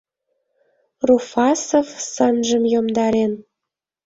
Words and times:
Руфасов 1.07 1.87
сынжым 2.11 2.63
йомдарен 2.73 3.33